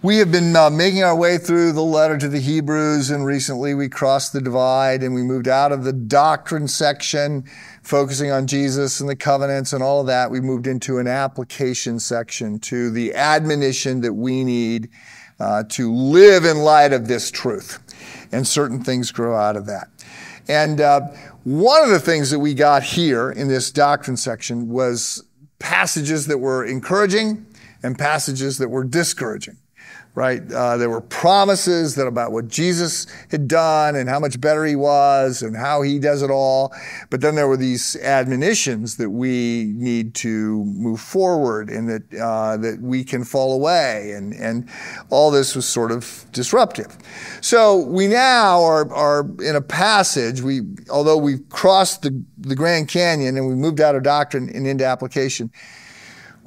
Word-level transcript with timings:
We 0.00 0.18
have 0.18 0.30
been 0.30 0.54
uh, 0.54 0.70
making 0.70 1.02
our 1.02 1.16
way 1.16 1.38
through 1.38 1.72
the 1.72 1.82
letter 1.82 2.16
to 2.18 2.28
the 2.28 2.38
Hebrews, 2.38 3.10
and 3.10 3.26
recently 3.26 3.74
we 3.74 3.88
crossed 3.88 4.32
the 4.32 4.40
divide 4.40 5.02
and 5.02 5.12
we 5.12 5.22
moved 5.22 5.48
out 5.48 5.72
of 5.72 5.82
the 5.82 5.92
doctrine 5.92 6.68
section, 6.68 7.42
focusing 7.82 8.30
on 8.30 8.46
Jesus 8.46 9.00
and 9.00 9.08
the 9.08 9.16
covenants 9.16 9.72
and 9.72 9.82
all 9.82 10.00
of 10.00 10.06
that. 10.06 10.30
We 10.30 10.40
moved 10.40 10.68
into 10.68 10.98
an 10.98 11.08
application 11.08 11.98
section 11.98 12.60
to 12.60 12.90
the 12.92 13.12
admonition 13.12 14.00
that 14.02 14.12
we 14.12 14.44
need 14.44 14.88
uh, 15.40 15.64
to 15.70 15.92
live 15.92 16.44
in 16.44 16.58
light 16.58 16.92
of 16.92 17.08
this 17.08 17.28
truth. 17.32 17.80
And 18.30 18.46
certain 18.46 18.84
things 18.84 19.10
grow 19.10 19.34
out 19.34 19.56
of 19.56 19.66
that. 19.66 19.88
And 20.46 20.80
uh, 20.80 21.08
one 21.42 21.82
of 21.82 21.90
the 21.90 21.98
things 21.98 22.30
that 22.30 22.38
we 22.38 22.54
got 22.54 22.84
here 22.84 23.32
in 23.32 23.48
this 23.48 23.72
doctrine 23.72 24.16
section 24.16 24.68
was 24.68 25.24
passages 25.58 26.28
that 26.28 26.38
were 26.38 26.64
encouraging 26.64 27.46
and 27.82 27.98
passages 27.98 28.58
that 28.58 28.68
were 28.68 28.84
discouraging 28.84 29.56
right? 30.18 30.50
Uh, 30.50 30.76
there 30.76 30.90
were 30.90 31.00
promises 31.00 31.94
that 31.94 32.08
about 32.08 32.32
what 32.32 32.48
Jesus 32.48 33.06
had 33.30 33.46
done 33.46 33.94
and 33.94 34.08
how 34.08 34.18
much 34.18 34.40
better 34.40 34.64
he 34.64 34.74
was 34.74 35.42
and 35.42 35.56
how 35.56 35.80
he 35.80 36.00
does 36.00 36.22
it 36.22 36.30
all. 36.30 36.74
But 37.08 37.20
then 37.20 37.36
there 37.36 37.46
were 37.46 37.56
these 37.56 37.94
admonitions 38.02 38.96
that 38.96 39.10
we 39.10 39.72
need 39.76 40.16
to 40.16 40.64
move 40.64 41.00
forward 41.00 41.70
and 41.70 41.88
that, 41.88 42.20
uh, 42.20 42.56
that 42.56 42.80
we 42.80 43.04
can 43.04 43.22
fall 43.22 43.54
away. 43.54 44.10
And, 44.10 44.34
and 44.34 44.68
all 45.08 45.30
this 45.30 45.54
was 45.54 45.68
sort 45.68 45.92
of 45.92 46.24
disruptive. 46.32 46.98
So 47.40 47.76
we 47.76 48.08
now 48.08 48.64
are, 48.64 48.92
are 48.92 49.20
in 49.40 49.54
a 49.54 49.62
passage. 49.62 50.42
We, 50.42 50.62
although 50.90 51.16
we've 51.16 51.48
crossed 51.48 52.02
the, 52.02 52.24
the 52.38 52.56
Grand 52.56 52.88
Canyon 52.88 53.36
and 53.36 53.46
we 53.46 53.54
moved 53.54 53.80
out 53.80 53.94
of 53.94 54.02
doctrine 54.02 54.50
and 54.52 54.66
into 54.66 54.84
application, 54.84 55.52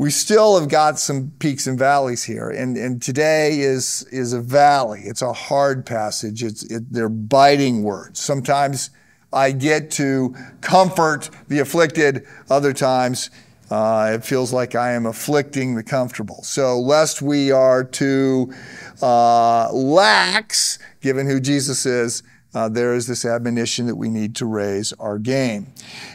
we 0.01 0.09
still 0.09 0.59
have 0.59 0.67
got 0.67 0.97
some 0.97 1.31
peaks 1.37 1.67
and 1.67 1.77
valleys 1.77 2.23
here. 2.23 2.49
And, 2.49 2.75
and 2.75 2.99
today 2.99 3.59
is, 3.59 4.01
is 4.11 4.33
a 4.33 4.41
valley. 4.41 5.01
It's 5.03 5.21
a 5.21 5.31
hard 5.31 5.85
passage. 5.85 6.41
It's, 6.41 6.63
it, 6.63 6.91
they're 6.91 7.07
biting 7.07 7.83
words. 7.83 8.19
Sometimes 8.19 8.89
I 9.31 9.51
get 9.51 9.91
to 9.91 10.35
comfort 10.61 11.29
the 11.49 11.59
afflicted. 11.59 12.25
Other 12.49 12.73
times, 12.73 13.29
uh, 13.69 14.13
it 14.15 14.25
feels 14.25 14.51
like 14.51 14.73
I 14.73 14.93
am 14.93 15.05
afflicting 15.05 15.75
the 15.75 15.83
comfortable. 15.83 16.41
So, 16.41 16.79
lest 16.79 17.21
we 17.21 17.51
are 17.51 17.83
too 17.83 18.51
uh, 19.03 19.71
lax, 19.71 20.79
given 21.01 21.27
who 21.27 21.39
Jesus 21.39 21.85
is, 21.85 22.23
uh, 22.55 22.67
there 22.69 22.95
is 22.95 23.05
this 23.05 23.23
admonition 23.23 23.85
that 23.85 23.95
we 23.95 24.09
need 24.09 24.35
to 24.37 24.47
raise 24.47 24.93
our 24.93 25.19
game. 25.19 25.67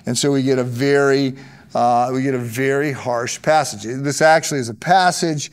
And 0.05 0.19
so 0.19 0.33
we 0.33 0.43
get 0.43 0.59
a 0.59 0.65
very 0.65 1.35
uh, 1.75 2.11
we 2.13 2.23
get 2.23 2.35
a 2.35 2.39
very 2.39 2.93
harsh 2.93 3.41
passage. 3.43 3.83
This 3.83 4.23
actually 4.23 4.61
is 4.61 4.69
a 4.69 4.75
passage, 4.75 5.51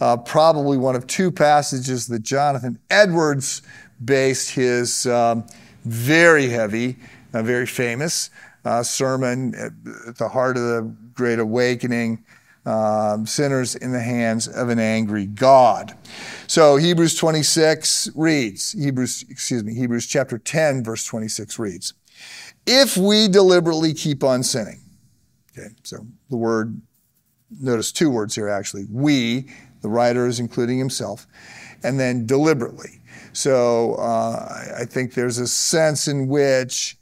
uh, 0.00 0.16
probably 0.16 0.78
one 0.78 0.96
of 0.96 1.06
two 1.06 1.30
passages 1.30 2.06
that 2.08 2.20
Jonathan 2.20 2.78
Edwards 2.90 3.62
based 4.04 4.50
his 4.50 5.06
um, 5.06 5.44
very 5.84 6.48
heavy, 6.48 6.96
uh, 7.32 7.42
very 7.42 7.66
famous 7.66 8.30
uh, 8.64 8.82
sermon 8.82 9.54
at 9.54 10.16
the 10.16 10.28
heart 10.28 10.56
of 10.56 10.62
the 10.62 10.94
Great 11.14 11.38
Awakening. 11.38 12.24
Um, 12.66 13.26
sinners 13.26 13.74
in 13.74 13.90
the 13.90 14.02
hands 14.02 14.46
of 14.46 14.68
an 14.68 14.78
angry 14.78 15.24
God. 15.24 15.96
So 16.46 16.76
Hebrews 16.76 17.14
26 17.14 18.10
reads, 18.14 18.72
Hebrews, 18.72 19.24
excuse 19.30 19.64
me, 19.64 19.74
Hebrews 19.74 20.06
chapter 20.06 20.36
10 20.36 20.84
verse 20.84 21.06
26 21.06 21.58
reads, 21.58 21.94
if 22.66 22.98
we 22.98 23.28
deliberately 23.28 23.94
keep 23.94 24.22
on 24.22 24.42
sinning, 24.42 24.82
Okay, 25.60 25.74
so 25.82 26.06
the 26.30 26.36
word, 26.36 26.80
notice 27.60 27.92
two 27.92 28.10
words 28.10 28.34
here 28.34 28.48
actually. 28.48 28.86
We, 28.90 29.48
the 29.82 29.88
writer 29.88 30.26
is 30.26 30.40
including 30.40 30.78
himself, 30.78 31.26
and 31.82 31.98
then 31.98 32.26
deliberately. 32.26 33.00
So 33.32 33.94
uh, 33.94 34.74
I 34.78 34.84
think 34.84 35.14
there's 35.14 35.38
a 35.38 35.46
sense 35.46 36.08
in 36.08 36.28
which 36.28 36.96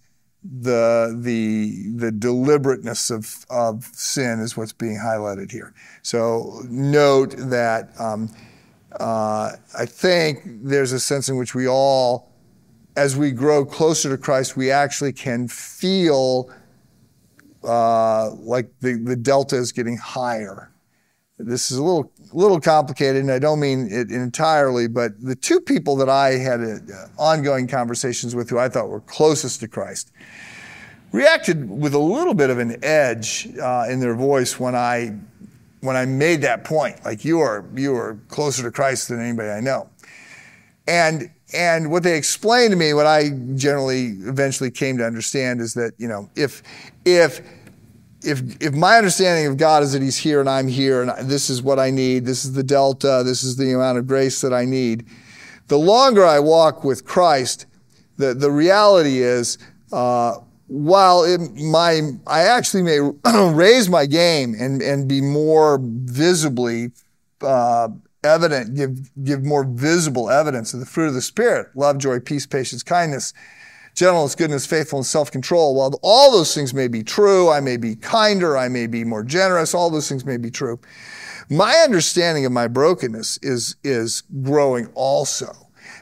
the 0.45 1.19
the 1.21 1.91
the 1.97 2.13
deliberateness 2.13 3.11
of 3.11 3.45
of 3.51 3.85
sin 3.93 4.41
is 4.41 4.57
what's 4.57 4.73
being 4.73 4.97
highlighted 4.97 5.51
here. 5.51 5.75
So 6.03 6.63
note 6.69 7.35
that 7.37 7.91
um, 7.99 8.31
uh, 8.99 9.53
I 9.77 9.87
think 9.87 10.43
there's 10.45 10.93
a 10.93 11.01
sense 11.01 11.29
in 11.29 11.37
which 11.37 11.55
we 11.55 11.67
all, 11.67 12.33
as 12.97 13.17
we 13.17 13.33
grow 13.33 13.65
closer 13.65 14.11
to 14.11 14.19
Christ, 14.19 14.57
we 14.57 14.71
actually 14.71 15.13
can 15.13 15.49
feel 15.49 16.51
uh, 17.69 18.31
like 18.37 18.71
the, 18.81 18.95
the 18.95 19.17
delta 19.17 19.57
is 19.57 19.73
getting 19.73 19.97
higher. 19.97 20.73
This 21.39 21.71
is 21.71 21.79
a 21.79 21.83
little 21.85 22.11
little 22.33 22.61
complicated, 22.61 23.23
and 23.23 23.31
I 23.31 23.39
don't 23.39 23.61
mean 23.61 23.89
it 23.91 24.11
entirely, 24.11 24.89
but 24.89 25.21
the 25.21 25.37
two 25.37 25.61
people 25.61 25.95
that 25.97 26.09
I 26.09 26.31
had 26.31 26.61
uh, 26.61 26.77
ongoing 27.17 27.69
conversations 27.69 28.35
with 28.35 28.51
who 28.51 28.59
I 28.59 28.69
thought 28.69 28.89
were 28.89 29.01
closest 29.03 29.61
to 29.61 29.69
Christ 29.69 30.11
reacted 31.13 31.71
with 31.71 31.95
a 31.95 31.99
little 31.99 32.35
bit 32.35 32.51
of 32.51 32.59
an 32.59 32.83
edge 32.85 33.49
uh, 33.63 33.87
in 33.89 34.01
their 34.01 34.15
voice 34.15 34.59
when 34.59 34.75
I 34.75 35.17
when 35.81 35.95
I 35.95 36.07
made 36.07 36.43
that 36.43 36.65
point. 36.65 37.05
Like 37.05 37.25
you 37.25 37.39
are 37.39 37.65
you 37.75 37.95
are 37.95 38.19
closer 38.29 38.65
to 38.65 38.71
Christ 38.73 39.09
than 39.09 39.21
anybody 39.21 39.51
I 39.51 39.61
know, 39.61 39.89
and 40.89 41.31
and 41.55 41.91
what 41.91 42.03
they 42.03 42.17
explained 42.17 42.73
to 42.73 42.77
me, 42.77 42.93
what 42.93 43.07
I 43.07 43.31
generally 43.55 44.09
eventually 44.27 44.71
came 44.71 44.99
to 44.99 45.07
understand 45.07 45.61
is 45.61 45.75
that, 45.75 45.93
you 45.97 46.07
know, 46.07 46.29
if, 46.37 46.63
if, 47.05 47.41
if, 48.23 48.41
if 48.61 48.75
my 48.75 48.97
understanding 48.97 49.47
of 49.47 49.57
God 49.57 49.83
is 49.83 49.93
that 49.93 50.03
He's 50.03 50.17
here 50.17 50.41
and 50.41 50.49
I'm 50.49 50.69
here 50.69 51.03
and 51.03 51.31
this 51.31 51.51
is 51.51 51.63
what 51.63 51.79
I 51.79 51.91
need, 51.91 52.25
this 52.25 52.45
is 52.45 52.53
the 52.53 52.63
delta, 52.63 53.23
this 53.25 53.43
is 53.45 53.57
the 53.57 53.75
amount 53.75 53.99
of 53.99 54.07
grace 54.07 54.41
that 54.41 54.53
I 54.53 54.65
need, 54.65 55.07
the 55.69 55.79
longer 55.79 56.25
I 56.25 56.41
walk 56.41 56.85
with 56.85 57.05
Christ, 57.05 57.67
the, 58.17 58.35
the 58.35 58.51
reality 58.51 59.23
is, 59.23 59.59
uh, 59.93 60.37
while 60.67 61.25
it, 61.25 61.41
my, 61.55 62.01
I 62.27 62.43
actually 62.43 62.83
may 62.83 62.99
raise 63.53 63.89
my 63.89 64.07
game 64.07 64.55
and, 64.59 64.83
and 64.83 65.09
be 65.09 65.21
more 65.21 65.79
visibly 65.81 66.91
uh, 67.41 67.89
evident, 68.25 68.75
give, 68.75 69.25
give 69.25 69.45
more 69.45 69.65
visible 69.65 70.31
evidence 70.31 70.75
of 70.75 70.81
the 70.81 70.87
fruit 70.87 71.09
of 71.09 71.15
the 71.15 71.23
Spirit 71.23 71.69
love, 71.75 71.99
joy, 71.99 72.21
peace, 72.21 72.47
patience, 72.47 72.83
kindness, 72.83 73.33
gentleness, 73.99 74.35
goodness, 74.35 74.65
faithfulness, 74.65 75.11
self 75.11 75.31
control. 75.31 75.75
While 75.75 75.99
all 76.03 76.31
those 76.31 76.55
things 76.55 76.73
may 76.73 76.89
be 76.89 77.03
true, 77.03 77.51
I 77.51 77.61
may 77.61 77.77
be 77.77 77.97
kinder, 77.97 78.57
I 78.57 78.69
may 78.69 78.87
be 78.87 79.05
more 79.05 79.25
generous, 79.25 79.75
all 79.75 79.91
those 79.91 80.09
things 80.09 80.25
may 80.25 80.37
be 80.37 80.51
true. 80.51 80.79
My 81.51 81.75
understanding 81.77 82.47
of 82.47 82.53
my 82.53 82.69
brokenness 82.69 83.39
is, 83.43 83.77
is 83.83 84.23
growing 84.43 84.87
also 84.95 85.53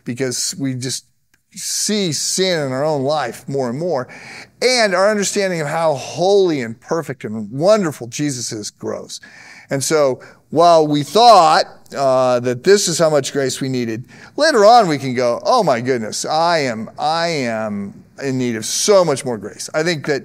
because 0.04 0.54
we 0.58 0.74
just 0.74 1.06
see 1.52 2.12
sin 2.12 2.66
in 2.66 2.72
our 2.72 2.84
own 2.84 3.02
life 3.02 3.48
more 3.48 3.70
and 3.70 3.78
more. 3.78 4.08
And 4.60 4.94
our 4.94 5.10
understanding 5.10 5.60
of 5.60 5.68
how 5.68 5.94
holy 5.94 6.60
and 6.60 6.78
perfect 6.78 7.24
and 7.24 7.50
wonderful 7.50 8.08
Jesus 8.08 8.52
is 8.52 8.70
grows. 8.70 9.20
And 9.70 9.82
so 9.82 10.20
while 10.50 10.86
we 10.86 11.02
thought 11.02 11.64
uh, 11.94 12.40
that 12.40 12.64
this 12.64 12.88
is 12.88 12.98
how 12.98 13.10
much 13.10 13.32
grace 13.32 13.60
we 13.60 13.68
needed, 13.68 14.06
later 14.36 14.64
on 14.64 14.88
we 14.88 14.98
can 14.98 15.14
go, 15.14 15.40
oh 15.44 15.62
my 15.62 15.80
goodness, 15.80 16.24
I 16.24 16.58
am, 16.58 16.90
I 16.98 17.28
am 17.28 18.04
in 18.22 18.38
need 18.38 18.56
of 18.56 18.64
so 18.64 19.04
much 19.04 19.24
more 19.24 19.38
grace. 19.38 19.68
I 19.74 19.82
think 19.82 20.06
that 20.06 20.24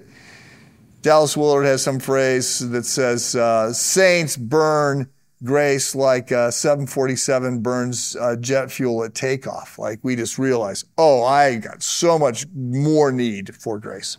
Dallas 1.01 1.35
Willard 1.35 1.65
has 1.65 1.81
some 1.81 1.99
phrase 1.99 2.69
that 2.69 2.85
says, 2.85 3.35
uh, 3.35 3.73
saints 3.73 4.37
burn 4.37 5.09
grace 5.43 5.95
like 5.95 6.31
uh, 6.31 6.51
747 6.51 7.61
burns 7.61 8.15
uh, 8.15 8.35
jet 8.35 8.71
fuel 8.71 9.03
at 9.03 9.15
takeoff. 9.15 9.79
Like 9.79 9.99
we 10.03 10.15
just 10.15 10.37
realize, 10.37 10.85
oh, 10.97 11.23
I 11.23 11.57
got 11.57 11.81
so 11.81 12.19
much 12.19 12.45
more 12.53 13.11
need 13.11 13.55
for 13.55 13.79
grace. 13.79 14.17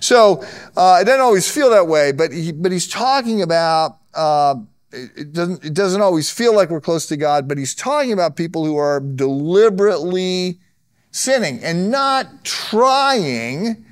So 0.00 0.42
uh, 0.76 0.98
it 1.00 1.04
doesn't 1.04 1.20
always 1.20 1.50
feel 1.50 1.70
that 1.70 1.88
way, 1.88 2.12
but 2.12 2.32
he, 2.32 2.52
but 2.52 2.72
he's 2.72 2.88
talking 2.88 3.42
about 3.42 3.98
uh, 4.14 4.56
it 4.92 5.32
doesn't, 5.32 5.64
it 5.64 5.74
doesn't 5.74 6.00
always 6.00 6.30
feel 6.30 6.54
like 6.54 6.70
we're 6.70 6.80
close 6.80 7.06
to 7.06 7.16
God, 7.16 7.48
but 7.48 7.58
he's 7.58 7.74
talking 7.74 8.12
about 8.12 8.36
people 8.36 8.64
who 8.64 8.76
are 8.76 9.00
deliberately 9.00 10.60
sinning 11.10 11.62
and 11.62 11.90
not 11.90 12.44
trying, 12.44 13.84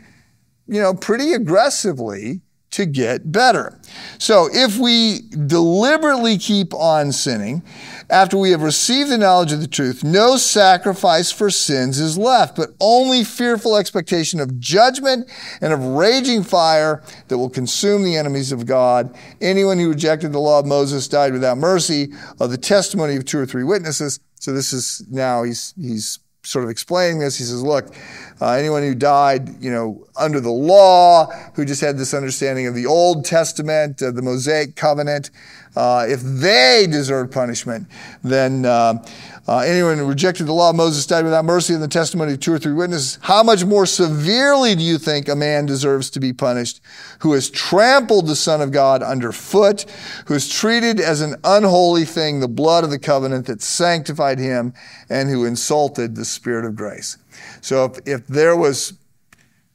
you 0.67 0.81
know, 0.81 0.94
pretty 0.94 1.32
aggressively 1.32 2.43
to 2.70 2.87
get 2.87 3.32
better. 3.32 3.78
So 4.19 4.49
if 4.52 4.78
we 4.78 5.22
deliberately 5.46 6.38
keep 6.38 6.72
on 6.72 7.12
sinning, 7.12 7.62
after 8.08 8.37
we 8.37 8.50
have 8.50 8.62
received 8.62 9.11
the 9.11 9.19
knowledge 9.19 9.52
of 9.52 9.61
the 9.61 9.67
truth, 9.67 10.05
no 10.05 10.37
sacrifice 10.37 11.32
for 11.32 11.50
sins 11.50 11.99
is 11.99 12.17
left, 12.17 12.56
but 12.56 12.70
only 12.81 13.25
fearful 13.25 13.76
expectation 13.76 14.40
of 14.40 14.58
judgment 14.61 15.28
and 15.61 15.72
of 15.72 15.84
raging 15.84 16.43
fire 16.43 17.02
that 17.28 17.38
will 17.38 17.50
consume 17.50 18.05
the 18.05 18.17
enemies 18.17 18.52
of 18.52 18.67
God. 18.67 19.16
Anyone 19.40 19.78
who 19.78 19.88
rejected 19.88 20.32
the 20.32 20.38
law 20.40 20.61
of 20.61 20.66
Moses 20.66 21.08
died 21.08 21.32
without 21.32 21.58
mercy 21.58 22.12
of 22.38 22.50
the 22.50 22.58
testimony 22.58 23.16
of 23.16 23.25
two 23.25 23.38
or 23.38 23.46
three 23.46 23.64
witnesses. 23.64 24.20
So 24.37 24.52
this 24.52 24.73
is 24.73 25.05
now 25.11 25.43
he's, 25.43 25.75
he's 25.76 26.19
sort 26.42 26.64
of 26.64 26.70
explaining 26.70 27.19
this. 27.19 27.37
He 27.37 27.44
says, 27.44 27.62
look, 27.62 27.94
uh, 28.40 28.52
anyone 28.52 28.82
who 28.82 28.94
died, 28.94 29.62
you 29.62 29.70
know, 29.70 30.06
under 30.16 30.40
the 30.40 30.50
law, 30.50 31.26
who 31.54 31.64
just 31.64 31.81
had 31.81 31.98
this 31.98 32.14
understanding 32.14 32.66
of 32.66 32.75
the 32.75 32.87
Old 32.87 33.25
Testament, 33.25 34.02
uh, 34.02 34.10
the 34.10 34.22
Mosaic 34.22 34.76
covenant, 34.76 35.31
uh, 35.76 36.06
if 36.08 36.20
they 36.22 36.87
deserve 36.90 37.31
punishment, 37.31 37.87
then 38.22 38.64
uh, 38.64 39.02
uh, 39.46 39.58
anyone 39.58 39.99
who 39.99 40.06
rejected 40.06 40.46
the 40.46 40.52
law 40.52 40.70
of 40.70 40.76
Moses 40.76 41.06
died 41.06 41.25
without 41.25 41.44
mercy 41.44 41.75
in 41.75 41.81
the 41.81 41.88
testimony 41.88 42.32
of 42.34 42.40
two 42.40 42.52
or 42.52 42.58
three 42.58 42.72
witnesses. 42.72 43.19
How 43.22 43.43
much 43.43 43.64
more 43.64 43.87
severely 43.87 44.75
do 44.75 44.82
you 44.82 44.99
think 44.99 45.28
a 45.28 45.34
man 45.34 45.67
deserves 45.67 46.11
to 46.11 46.20
be 46.20 46.32
punished 46.32 46.81
who 47.20 47.32
has 47.32 47.50
trampled 47.50 48.26
the 48.26 48.37
Son 48.37 48.61
of 48.61 48.70
God 48.72 49.02
underfoot, 49.02 49.87
who 50.26 50.34
has 50.34 50.49
treated 50.49 51.00
as 51.00 51.20
an 51.20 51.37
unholy 51.44 52.05
thing 52.05 52.40
the 52.40 52.49
blood 52.49 52.84
of 52.84 52.90
the 52.90 52.99
covenant 52.99 53.46
that 53.46 53.62
sanctified 53.62 54.38
him, 54.38 54.73
and 55.08 55.28
who 55.28 55.44
insulted 55.44 56.14
the 56.14 56.25
Spirit 56.25 56.64
of 56.64 56.76
grace? 56.76 57.16
So 57.61 57.84
if, 57.87 57.99
if 58.06 58.26
there 58.26 58.56
was 58.56 58.94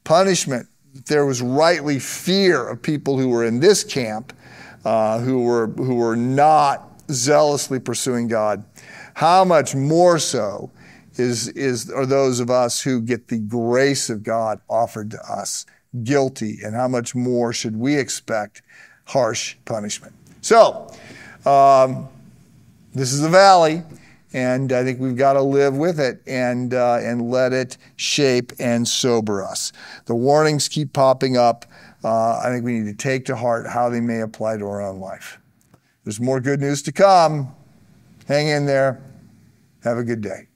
punishment, 0.04 0.68
there 1.08 1.26
was 1.26 1.42
rightly 1.42 2.00
fear 2.00 2.66
of 2.68 2.82
people 2.82 3.18
who 3.18 3.28
were 3.28 3.44
in 3.44 3.60
this 3.60 3.84
camp, 3.84 4.32
uh, 4.86 5.20
who 5.20 5.44
were 5.44 5.68
who 5.68 5.96
were 5.96 6.16
not 6.16 7.02
zealously 7.12 7.80
pursuing 7.80 8.28
God, 8.28 8.64
how 9.16 9.44
much 9.44 9.76
more 9.76 10.20
so 10.20 10.72
is 11.18 11.48
is 11.50 11.90
are 11.92 12.06
those 12.06 12.40
of 12.40 12.50
us 12.50 12.82
who 12.82 13.02
get 13.02 13.28
the 13.28 13.40
grace 13.40 14.10
of 14.10 14.24
God 14.24 14.62
offered 14.70 15.12
to 15.12 15.20
us 15.22 15.66
guilty, 16.04 16.60
and 16.64 16.76
how 16.76 16.88
much 16.88 17.16
more 17.16 17.52
should 17.52 17.76
we 17.76 17.98
expect 17.98 18.62
harsh 19.06 19.56
punishment? 19.66 20.14
So, 20.42 20.92
um, 21.46 22.08
this 22.94 23.12
is 23.12 23.22
the 23.22 23.30
valley 23.30 23.84
and 24.36 24.74
I 24.74 24.84
think 24.84 25.00
we've 25.00 25.16
got 25.16 25.34
to 25.34 25.42
live 25.42 25.78
with 25.78 25.98
it 25.98 26.22
and 26.28 26.74
uh, 26.74 26.98
and 27.02 27.32
let 27.32 27.54
it 27.54 27.78
shape 27.96 28.52
and 28.60 28.86
sober 28.86 29.42
us. 29.42 29.72
The 30.08 30.16
warnings 30.16 30.68
keep 30.68 30.92
popping 30.92 31.38
up. 31.38 31.66
Uh, 32.04 32.40
I 32.40 32.50
think 32.50 32.66
we 32.66 32.80
need 32.80 32.86
to 32.86 32.94
take 32.94 33.26
to 33.26 33.36
heart 33.38 33.66
how 33.66 33.90
they 33.90 34.02
may 34.02 34.20
apply 34.20 34.58
to 34.58 34.66
our 34.66 34.82
own 34.82 35.00
life. 35.00 35.40
There's 36.04 36.20
more 36.20 36.42
good 36.42 36.60
news 36.60 36.82
to 36.84 36.92
come. 36.92 37.56
Hang 38.28 38.50
in 38.50 38.66
there. 38.66 39.02
Have 39.84 39.98
a 39.98 40.04
good 40.04 40.20
day. 40.20 40.48